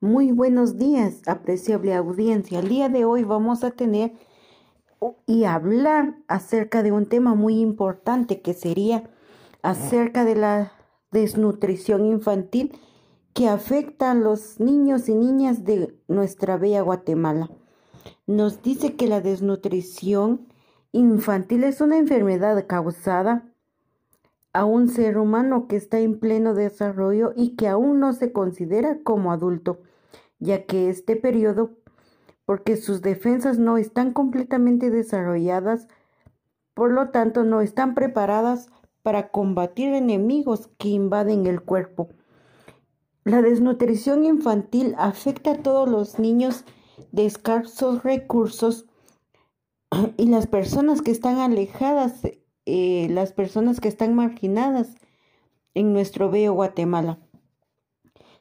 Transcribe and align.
Muy 0.00 0.30
buenos 0.30 0.78
días, 0.78 1.26
apreciable 1.26 1.92
audiencia. 1.92 2.60
El 2.60 2.68
día 2.68 2.88
de 2.88 3.04
hoy 3.04 3.24
vamos 3.24 3.64
a 3.64 3.72
tener 3.72 4.12
y 5.26 5.42
hablar 5.42 6.14
acerca 6.28 6.84
de 6.84 6.92
un 6.92 7.06
tema 7.06 7.34
muy 7.34 7.58
importante 7.58 8.40
que 8.40 8.54
sería 8.54 9.10
acerca 9.60 10.24
de 10.24 10.36
la 10.36 10.72
desnutrición 11.10 12.06
infantil 12.06 12.78
que 13.34 13.48
afecta 13.48 14.12
a 14.12 14.14
los 14.14 14.60
niños 14.60 15.08
y 15.08 15.16
niñas 15.16 15.64
de 15.64 15.92
nuestra 16.06 16.56
bella 16.58 16.82
Guatemala. 16.82 17.50
Nos 18.28 18.62
dice 18.62 18.94
que 18.94 19.08
la 19.08 19.20
desnutrición 19.20 20.46
infantil 20.92 21.64
es 21.64 21.80
una 21.80 21.98
enfermedad 21.98 22.68
causada 22.68 23.52
a 24.58 24.64
un 24.64 24.88
ser 24.88 25.18
humano 25.18 25.68
que 25.68 25.76
está 25.76 26.00
en 26.00 26.18
pleno 26.18 26.52
desarrollo 26.52 27.32
y 27.36 27.54
que 27.54 27.68
aún 27.68 28.00
no 28.00 28.12
se 28.12 28.32
considera 28.32 28.98
como 29.04 29.30
adulto, 29.30 29.78
ya 30.40 30.66
que 30.66 30.90
este 30.90 31.14
periodo, 31.14 31.76
porque 32.44 32.76
sus 32.76 33.00
defensas 33.00 33.60
no 33.60 33.78
están 33.78 34.12
completamente 34.12 34.90
desarrolladas, 34.90 35.86
por 36.74 36.90
lo 36.90 37.10
tanto 37.10 37.44
no 37.44 37.60
están 37.60 37.94
preparadas 37.94 38.68
para 39.04 39.28
combatir 39.28 39.94
enemigos 39.94 40.68
que 40.76 40.88
invaden 40.88 41.46
el 41.46 41.62
cuerpo. 41.62 42.08
La 43.22 43.42
desnutrición 43.42 44.24
infantil 44.24 44.96
afecta 44.98 45.52
a 45.52 45.62
todos 45.62 45.88
los 45.88 46.18
niños 46.18 46.64
de 47.12 47.26
escasos 47.26 48.02
recursos 48.02 48.86
y 50.16 50.26
las 50.26 50.48
personas 50.48 51.00
que 51.00 51.12
están 51.12 51.38
alejadas, 51.38 52.22
eh, 52.70 53.08
las 53.08 53.32
personas 53.32 53.80
que 53.80 53.88
están 53.88 54.14
marginadas 54.14 54.94
en 55.72 55.94
nuestro 55.94 56.30
bello 56.30 56.52
Guatemala. 56.52 57.18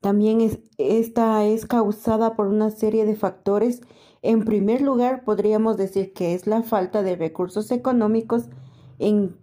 También 0.00 0.40
es, 0.40 0.58
esta 0.76 1.44
es 1.44 1.66
causada 1.66 2.34
por 2.34 2.48
una 2.48 2.70
serie 2.70 3.06
de 3.06 3.14
factores. 3.14 3.80
En 4.22 4.44
primer 4.44 4.80
lugar, 4.80 5.22
podríamos 5.22 5.76
decir 5.76 6.12
que 6.14 6.34
es 6.34 6.48
la 6.48 6.64
falta 6.64 7.04
de 7.04 7.14
recursos 7.14 7.70
económicos 7.70 8.48
en 8.98 9.36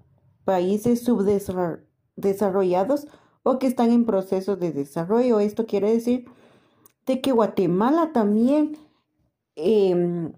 países 0.44 1.06
subdesarrollados 1.06 3.08
o 3.44 3.60
que 3.60 3.68
están 3.68 3.92
en 3.92 4.06
proceso 4.06 4.58
de 4.58 4.74
desarrollo. 4.74 5.40
Esto 5.40 5.68
quiere 5.68 5.90
decir 5.90 6.26
de 7.06 7.22
que 7.22 7.32
Guatemala 7.32 8.12
también 8.12 8.78
em, 9.56 10.34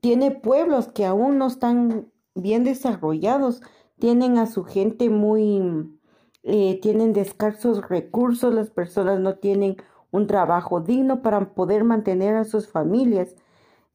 tiene 0.00 0.30
pueblos 0.30 0.88
que 0.88 1.04
aún 1.04 1.36
no 1.36 1.48
están 1.48 2.10
bien 2.34 2.64
desarrollados, 2.64 3.60
tienen 4.02 4.36
a 4.36 4.46
su 4.46 4.64
gente 4.64 5.10
muy, 5.10 5.96
eh, 6.42 6.80
tienen 6.82 7.14
escasos 7.14 7.88
recursos, 7.88 8.52
las 8.52 8.68
personas 8.68 9.20
no 9.20 9.36
tienen 9.36 9.76
un 10.10 10.26
trabajo 10.26 10.80
digno 10.80 11.22
para 11.22 11.54
poder 11.54 11.84
mantener 11.84 12.34
a 12.34 12.42
sus 12.42 12.66
familias. 12.66 13.36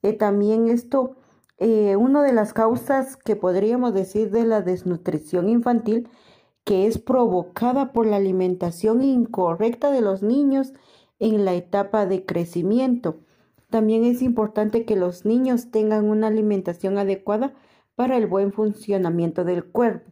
Eh, 0.04 0.14
también 0.14 0.70
esto, 0.70 1.18
eh, 1.58 1.98
una 1.98 2.24
de 2.24 2.32
las 2.32 2.54
causas 2.54 3.18
que 3.18 3.36
podríamos 3.36 3.94
decir 3.94 4.32
de 4.32 4.46
la 4.46 4.62
desnutrición 4.62 5.50
infantil, 5.50 6.08
que 6.64 6.88
es 6.88 7.00
provocada 7.00 7.92
por 7.92 8.06
la 8.06 8.16
alimentación 8.16 9.04
incorrecta 9.04 9.92
de 9.92 10.00
los 10.00 10.24
niños 10.24 10.72
en 11.20 11.44
la 11.44 11.54
etapa 11.54 12.06
de 12.06 12.26
crecimiento. 12.26 13.18
También 13.70 14.06
es 14.06 14.22
importante 14.22 14.86
que 14.86 14.96
los 14.96 15.26
niños 15.26 15.70
tengan 15.70 16.10
una 16.10 16.28
alimentación 16.28 16.98
adecuada 16.98 17.54
para 17.98 18.16
el 18.16 18.28
buen 18.28 18.54
funcionamiento 18.54 19.44
del 19.44 19.66
cuerpo. 19.66 20.12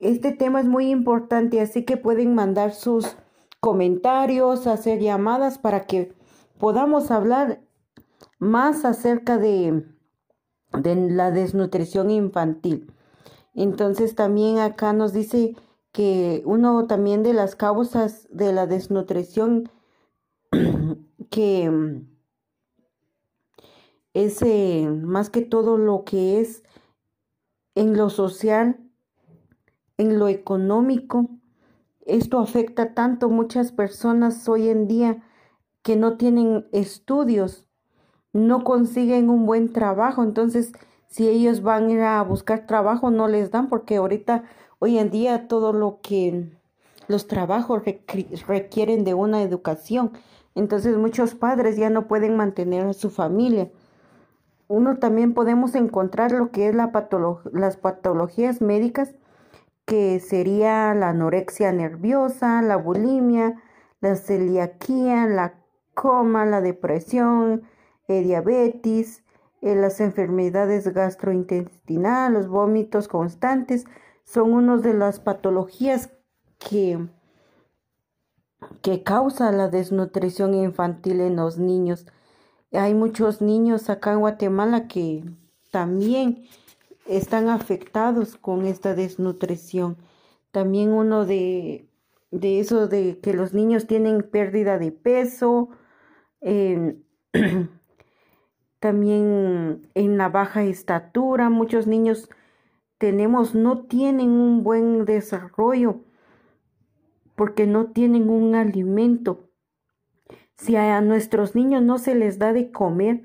Este 0.00 0.32
tema 0.32 0.58
es 0.58 0.66
muy 0.66 0.90
importante, 0.90 1.60
así 1.60 1.84
que 1.84 1.96
pueden 1.96 2.34
mandar 2.34 2.74
sus 2.74 3.16
comentarios, 3.60 4.66
hacer 4.66 4.98
llamadas 4.98 5.58
para 5.58 5.86
que 5.86 6.12
podamos 6.58 7.12
hablar 7.12 7.62
más 8.40 8.84
acerca 8.84 9.38
de, 9.38 9.84
la 10.72 11.30
desnutrición 11.30 12.10
infantil. 12.10 12.92
Entonces 13.54 14.16
también 14.16 14.58
acá 14.58 14.92
nos 14.92 15.12
dice 15.12 15.54
que 15.92 16.42
uno 16.44 16.88
también 16.88 17.22
de 17.22 17.34
las 17.34 17.54
causas 17.54 18.26
de 18.32 18.52
la 18.52 18.66
desnutrición 18.66 19.70
que 21.30 22.02
es 24.12 24.42
eh, 24.42 24.88
más 24.88 25.30
que 25.30 25.42
todo 25.42 25.78
lo 25.78 26.02
que 26.04 26.40
es 26.40 26.64
en 27.74 27.96
lo 27.96 28.10
social, 28.10 28.78
en 29.96 30.18
lo 30.18 30.28
económico. 30.28 31.28
Esto 32.06 32.38
afecta 32.38 32.94
tanto 32.94 33.28
muchas 33.28 33.72
personas 33.72 34.48
hoy 34.48 34.68
en 34.68 34.88
día 34.88 35.22
que 35.82 35.96
no 35.96 36.16
tienen 36.16 36.66
estudios, 36.72 37.66
no 38.32 38.64
consiguen 38.64 39.30
un 39.30 39.46
buen 39.46 39.72
trabajo. 39.72 40.22
Entonces, 40.22 40.72
si 41.08 41.28
ellos 41.28 41.62
van 41.62 41.90
a 42.00 42.20
a 42.20 42.22
buscar 42.22 42.66
trabajo, 42.66 43.10
no 43.10 43.28
les 43.28 43.50
dan 43.50 43.68
porque 43.68 43.96
ahorita, 43.96 44.44
hoy 44.78 44.98
en 44.98 45.10
día, 45.10 45.48
todo 45.48 45.72
lo 45.72 46.00
que 46.02 46.50
los 47.08 47.26
trabajos 47.26 47.82
requieren 48.46 49.04
de 49.04 49.14
una 49.14 49.42
educación. 49.42 50.12
Entonces, 50.54 50.96
muchos 50.96 51.34
padres 51.34 51.76
ya 51.76 51.90
no 51.90 52.06
pueden 52.08 52.36
mantener 52.36 52.86
a 52.86 52.92
su 52.92 53.10
familia 53.10 53.70
uno 54.70 54.98
también 54.98 55.34
podemos 55.34 55.74
encontrar 55.74 56.30
lo 56.30 56.52
que 56.52 56.68
es 56.68 56.74
la 56.76 56.92
las 57.52 57.76
patologías 57.76 58.60
médicas, 58.60 59.16
que 59.84 60.20
sería 60.20 60.94
la 60.94 61.08
anorexia 61.08 61.72
nerviosa, 61.72 62.62
la 62.62 62.76
bulimia, 62.76 63.60
la 64.00 64.14
celiaquía, 64.14 65.26
la 65.26 65.54
coma, 65.94 66.46
la 66.46 66.60
depresión, 66.60 67.62
eh, 68.06 68.22
diabetes, 68.22 69.24
eh, 69.60 69.74
las 69.74 70.00
enfermedades 70.00 70.86
gastrointestinales, 70.94 72.32
los 72.32 72.46
vómitos 72.46 73.08
constantes, 73.08 73.86
son 74.22 74.52
una 74.52 74.76
de 74.76 74.94
las 74.94 75.18
patologías 75.18 76.10
que, 76.60 77.08
que 78.82 79.02
causa 79.02 79.50
la 79.50 79.66
desnutrición 79.66 80.54
infantil 80.54 81.22
en 81.22 81.34
los 81.34 81.58
niños. 81.58 82.06
Hay 82.72 82.94
muchos 82.94 83.40
niños 83.40 83.90
acá 83.90 84.12
en 84.12 84.20
Guatemala 84.20 84.86
que 84.86 85.24
también 85.72 86.44
están 87.06 87.48
afectados 87.48 88.36
con 88.36 88.64
esta 88.64 88.94
desnutrición. 88.94 89.96
También 90.52 90.90
uno 90.90 91.26
de, 91.26 91.88
de 92.30 92.60
eso 92.60 92.86
de 92.86 93.18
que 93.18 93.32
los 93.32 93.54
niños 93.54 93.86
tienen 93.88 94.22
pérdida 94.22 94.78
de 94.78 94.92
peso, 94.92 95.70
em, 96.40 97.02
también 98.78 99.88
en 99.94 100.16
la 100.16 100.28
baja 100.28 100.62
estatura, 100.62 101.50
muchos 101.50 101.88
niños 101.88 102.28
tenemos, 102.98 103.54
no 103.54 103.82
tienen 103.84 104.30
un 104.30 104.62
buen 104.62 105.04
desarrollo 105.06 106.04
porque 107.34 107.66
no 107.66 107.86
tienen 107.86 108.28
un 108.30 108.54
alimento 108.54 109.49
si 110.60 110.76
a 110.76 111.00
nuestros 111.00 111.54
niños 111.54 111.82
no 111.82 111.96
se 111.96 112.14
les 112.14 112.38
da 112.38 112.52
de 112.52 112.70
comer, 112.70 113.24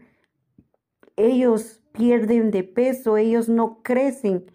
ellos 1.18 1.82
pierden 1.92 2.50
de 2.50 2.64
peso, 2.64 3.18
ellos 3.18 3.50
no 3.50 3.84
crecen 3.84 4.52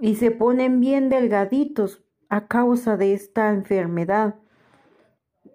y 0.00 0.14
se 0.14 0.30
ponen 0.30 0.80
bien 0.80 1.10
delgaditos 1.10 2.02
a 2.30 2.46
causa 2.46 2.96
de 2.96 3.12
esta 3.12 3.50
enfermedad. 3.50 4.36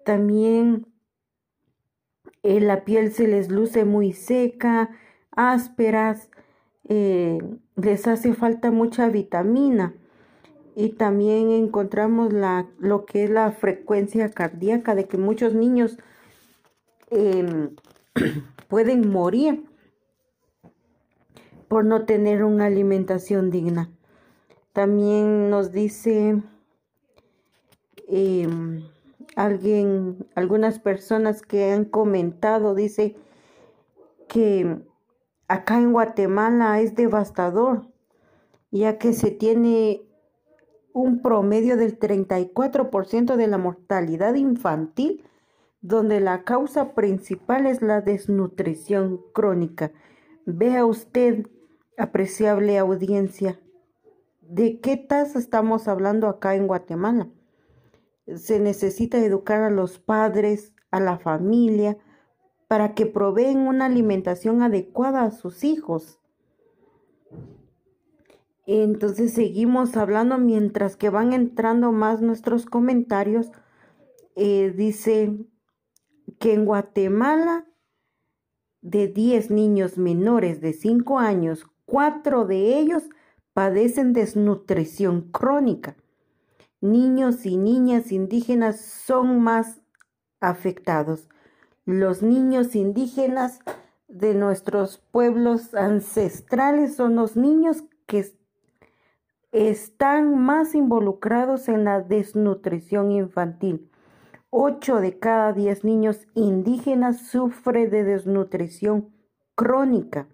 También 0.04 0.86
eh, 2.44 2.60
la 2.60 2.84
piel 2.84 3.10
se 3.10 3.26
les 3.26 3.50
luce 3.50 3.84
muy 3.84 4.12
seca, 4.12 4.90
ásperas, 5.32 6.30
eh, 6.88 7.38
les 7.74 8.06
hace 8.06 8.34
falta 8.34 8.70
mucha 8.70 9.08
vitamina 9.08 9.94
y 10.76 10.90
también 10.90 11.50
encontramos 11.50 12.32
la, 12.32 12.68
lo 12.78 13.06
que 13.06 13.24
es 13.24 13.30
la 13.30 13.52
frecuencia 13.52 14.30
cardíaca 14.30 14.94
de 14.94 15.06
que 15.06 15.18
muchos 15.18 15.54
niños 15.54 15.98
em, 17.10 17.76
pueden 18.68 19.10
morir 19.10 19.64
por 21.68 21.84
no 21.84 22.04
tener 22.04 22.44
una 22.44 22.66
alimentación 22.66 23.50
digna. 23.50 23.90
También 24.72 25.50
nos 25.50 25.70
dice 25.70 26.42
em, 28.08 28.82
alguien, 29.36 30.26
algunas 30.34 30.80
personas 30.80 31.42
que 31.42 31.70
han 31.70 31.84
comentado, 31.84 32.74
dice 32.74 33.16
que 34.28 34.80
acá 35.46 35.78
en 35.78 35.92
Guatemala 35.92 36.80
es 36.80 36.96
devastador, 36.96 37.86
ya 38.72 38.98
que 38.98 39.12
se 39.12 39.30
tiene 39.30 40.02
un 40.94 41.20
promedio 41.20 41.76
del 41.76 41.98
34% 41.98 43.34
de 43.34 43.46
la 43.48 43.58
mortalidad 43.58 44.36
infantil, 44.36 45.24
donde 45.82 46.20
la 46.20 46.44
causa 46.44 46.94
principal 46.94 47.66
es 47.66 47.82
la 47.82 48.00
desnutrición 48.00 49.20
crónica. 49.34 49.92
Vea 50.46 50.86
usted, 50.86 51.48
apreciable 51.98 52.78
audiencia, 52.78 53.60
de 54.40 54.80
qué 54.80 54.96
tasa 54.96 55.40
estamos 55.40 55.88
hablando 55.88 56.28
acá 56.28 56.54
en 56.54 56.68
Guatemala. 56.68 57.28
Se 58.32 58.60
necesita 58.60 59.18
educar 59.18 59.62
a 59.62 59.70
los 59.70 59.98
padres, 59.98 60.72
a 60.92 61.00
la 61.00 61.18
familia, 61.18 61.98
para 62.68 62.94
que 62.94 63.04
proveen 63.04 63.58
una 63.58 63.86
alimentación 63.86 64.62
adecuada 64.62 65.24
a 65.24 65.32
sus 65.32 65.64
hijos. 65.64 66.20
Entonces 68.66 69.32
seguimos 69.32 69.96
hablando 69.96 70.38
mientras 70.38 70.96
que 70.96 71.10
van 71.10 71.32
entrando 71.32 71.92
más 71.92 72.22
nuestros 72.22 72.66
comentarios. 72.66 73.50
Eh, 74.36 74.72
dice 74.74 75.38
que 76.38 76.54
en 76.54 76.64
Guatemala 76.64 77.66
de 78.80 79.08
10 79.08 79.50
niños 79.50 79.98
menores 79.98 80.60
de 80.60 80.72
5 80.72 81.18
años, 81.18 81.66
4 81.86 82.46
de 82.46 82.78
ellos 82.78 83.04
padecen 83.52 84.12
desnutrición 84.12 85.30
crónica. 85.30 85.96
Niños 86.80 87.46
y 87.46 87.56
niñas 87.56 88.12
indígenas 88.12 88.80
son 88.80 89.40
más 89.40 89.80
afectados. 90.40 91.28
Los 91.86 92.22
niños 92.22 92.74
indígenas 92.74 93.60
de 94.08 94.34
nuestros 94.34 94.98
pueblos 94.98 95.74
ancestrales 95.74 96.94
son 96.96 97.16
los 97.16 97.36
niños 97.36 97.84
que 98.06 98.18
están 99.54 100.36
más 100.36 100.74
involucrados 100.74 101.68
en 101.68 101.84
la 101.84 102.00
desnutrición 102.00 103.12
infantil. 103.12 103.88
Ocho 104.50 105.00
de 105.00 105.20
cada 105.20 105.52
diez 105.52 105.84
niños 105.84 106.26
indígenas 106.34 107.28
sufre 107.28 107.86
de 107.86 108.02
desnutrición 108.02 109.14
crónica. 109.54 110.26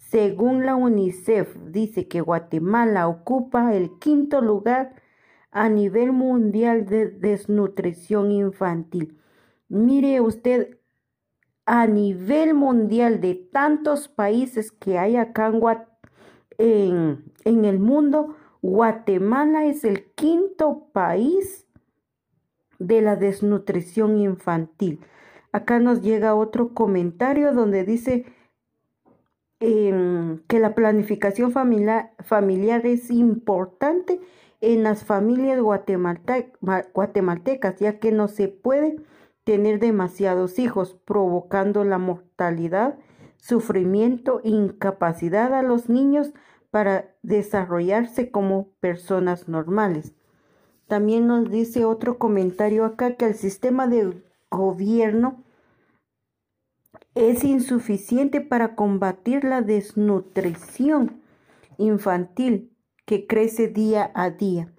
según 0.09 0.65
la 0.65 0.75
UNICEF, 0.75 1.55
dice 1.67 2.07
que 2.07 2.21
Guatemala 2.21 3.07
ocupa 3.07 3.75
el 3.75 3.99
quinto 3.99 4.41
lugar 4.41 4.95
a 5.51 5.69
nivel 5.69 6.13
mundial 6.13 6.85
de 6.87 7.07
desnutrición 7.09 8.31
infantil. 8.31 9.19
Mire 9.67 10.19
usted, 10.19 10.79
a 11.65 11.85
nivel 11.85 12.55
mundial 12.55 13.21
de 13.21 13.35
tantos 13.35 14.07
países 14.07 14.71
que 14.71 14.97
hay 14.97 15.15
acá 15.15 15.51
en, 16.57 17.23
en 17.45 17.65
el 17.65 17.77
mundo, 17.77 18.35
Guatemala 18.63 19.65
es 19.65 19.83
el 19.83 20.11
quinto 20.13 20.87
país 20.91 21.67
de 22.79 23.01
la 23.01 23.15
desnutrición 23.15 24.17
infantil. 24.17 25.01
Acá 25.51 25.79
nos 25.79 26.01
llega 26.01 26.33
otro 26.33 26.73
comentario 26.73 27.53
donde 27.53 27.83
dice 27.83 28.25
Em, 29.61 30.39
que 30.47 30.57
la 30.59 30.73
planificación 30.73 31.51
familiar, 31.51 32.13
familiar 32.23 32.85
es 32.85 33.11
importante 33.11 34.21
en 34.61 34.83
las 34.83 35.03
familias 35.03 35.59
guatemaltecas, 35.61 37.75
ya 37.77 37.99
que 37.99 38.13
no 38.13 38.29
se 38.29 38.47
puede 38.47 38.95
tener 39.43 39.79
demasiados 39.79 40.59
hijos, 40.59 40.95
provocando 41.05 41.83
la 41.83 41.97
mortalidad, 41.97 42.97
sufrimiento, 43.37 44.39
incapacidad 44.45 45.53
a 45.53 45.61
los 45.61 45.89
niños 45.89 46.31
para 46.71 47.13
desarrollarse 47.21 48.31
como 48.31 48.69
personas 48.79 49.49
normales. 49.49 50.13
También 50.87 51.27
nos 51.27 51.51
dice 51.51 51.83
otro 51.83 52.17
comentario 52.17 52.85
acá 52.85 53.15
que 53.15 53.25
el 53.25 53.35
sistema 53.35 53.87
de 53.87 54.23
gobierno 54.49 55.43
es 57.19 57.43
insuficiente 57.43 58.39
para 58.39 58.75
combatir 58.75 59.43
la 59.43 59.61
desnutrición 59.61 61.21
infantil 61.77 62.71
que 63.05 63.27
crece 63.27 63.67
día 63.67 64.09
a 64.15 64.29
día. 64.29 64.71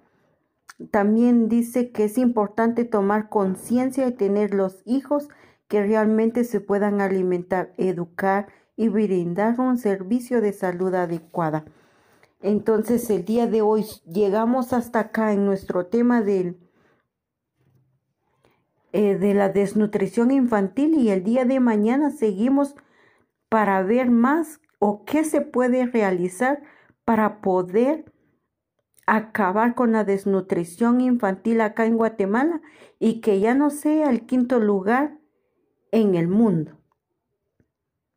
También 0.89 1.49
dice 1.49 1.91
que 1.91 2.05
es 2.05 2.17
importante 2.17 2.83
tomar 2.83 3.29
conciencia 3.29 4.07
y 4.07 4.13
tener 4.13 4.55
los 4.55 4.81
hijos 4.85 5.29
que 5.67 5.85
realmente 5.85 6.43
se 6.43 6.59
puedan 6.59 6.99
alimentar, 6.99 7.73
educar 7.77 8.47
y 8.75 8.89
brindar 8.89 9.59
un 9.59 9.77
servicio 9.77 10.41
de 10.41 10.53
salud 10.53 10.95
adecuada. 10.95 11.65
Entonces 12.41 13.07
el 13.11 13.23
día 13.23 13.45
de 13.45 13.61
hoy 13.61 13.85
llegamos 14.11 14.73
hasta 14.73 14.99
acá 14.99 15.31
en 15.31 15.45
nuestro 15.45 15.85
tema 15.85 16.23
del 16.23 16.57
eh, 18.93 19.15
de 19.15 19.33
la 19.33 19.49
desnutrición 19.49 20.31
infantil 20.31 20.95
y 20.95 21.09
el 21.09 21.23
día 21.23 21.45
de 21.45 21.59
mañana 21.59 22.11
seguimos 22.11 22.75
para 23.49 23.81
ver 23.83 24.09
más 24.09 24.59
o 24.79 25.05
qué 25.05 25.23
se 25.23 25.41
puede 25.41 25.85
realizar 25.85 26.61
para 27.05 27.41
poder 27.41 28.05
acabar 29.05 29.75
con 29.75 29.91
la 29.91 30.03
desnutrición 30.03 31.01
infantil 31.01 31.61
acá 31.61 31.85
en 31.85 31.97
Guatemala 31.97 32.61
y 32.99 33.21
que 33.21 33.39
ya 33.39 33.53
no 33.53 33.69
sea 33.69 34.09
el 34.09 34.25
quinto 34.25 34.59
lugar 34.59 35.17
en 35.91 36.15
el 36.15 36.27
mundo. 36.27 36.80